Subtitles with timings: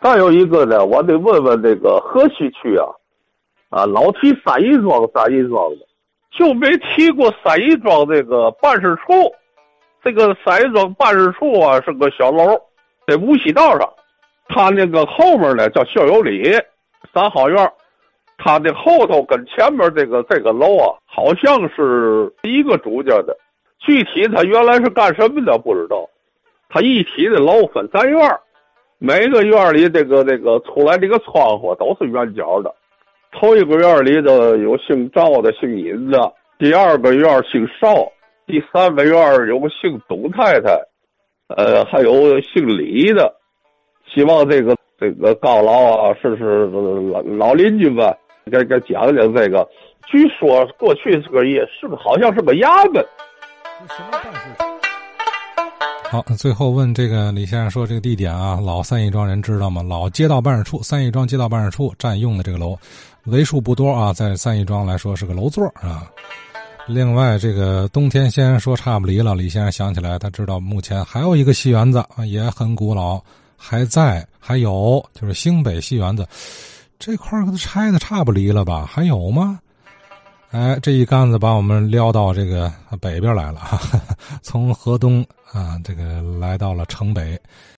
[0.00, 2.86] 再有一个呢，我得问问这个河西区啊，
[3.68, 5.86] 啊，老提三义庄三义庄的，
[6.30, 9.34] 就没提过三义庄这个办事处。
[10.04, 12.56] 这个三义庄办事处啊是个小楼，
[13.08, 13.92] 在无锡道上，
[14.48, 16.48] 它那个后面呢叫校友里
[17.12, 17.72] 三好院，
[18.38, 23.36] 它的后头跟前面这个这个楼啊，好像是一个主家的，
[23.80, 26.08] 具体它原来是干什么的不知道。
[26.68, 28.20] 它一体的楼分三院。
[28.98, 32.74] 每个院里这个这个出来这个窗户都是圆角的，
[33.32, 38.10] 头一个院里头有姓赵的、姓尹的，第二个院姓邵，
[38.46, 40.76] 第三个院有个姓董太太，
[41.48, 43.32] 呃，还有姓李的。
[44.12, 48.12] 希望这个这个高老啊，是是老老邻居们，
[48.50, 49.68] 给给讲讲这个。
[50.06, 53.04] 据说过去是个也是个好像是个衙门。
[53.86, 54.57] 什么办事？
[56.10, 59.82] 好，最后问这个李先生说这个地点啊，老三义庄人知道吗？
[59.82, 62.78] 老街道办事处，三义庄街道办事处占用的这个楼，
[63.24, 66.10] 为数不多啊，在三义庄来说是个楼座啊。
[66.86, 73.20] 另外，这个冬天先生说差不离了，李先生想起来，他知道目前还有一个戏园子啊，也很古老，
[73.54, 76.26] 还在，还有就是兴北戏园子，
[76.98, 78.88] 这块儿都拆的差不离了吧？
[78.90, 79.60] 还有吗？
[80.52, 83.78] 哎，这一竿子把我们撩到这个北边来了哈，
[84.48, 87.38] 从河东啊，这个来到了城北。